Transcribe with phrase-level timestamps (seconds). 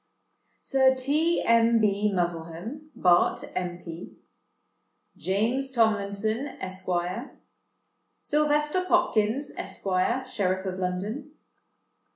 [0.61, 1.43] "Sir T.
[1.43, 1.77] M.
[1.79, 2.11] B.
[2.11, 4.15] Muzzlehem, Bart., M.P.
[5.15, 6.87] "James Tomlinson, Esq.
[8.19, 9.83] "Sylvester Popkins, Esq.,
[10.25, 11.33] Sheriff of London.